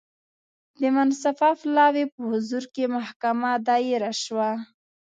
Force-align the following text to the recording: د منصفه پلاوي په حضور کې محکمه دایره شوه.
د 0.81 0.83
منصفه 0.95 1.49
پلاوي 1.59 2.05
په 2.13 2.19
حضور 2.31 2.63
کې 2.73 2.83
محکمه 2.95 3.51
دایره 3.69 4.11
شوه. 4.23 4.49